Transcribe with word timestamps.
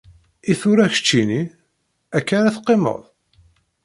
I 0.51 0.53
tura 0.61 0.85
keččini, 0.93 1.41
akka 2.17 2.33
ara 2.37 2.55
teqqimeḍ? 2.55 3.01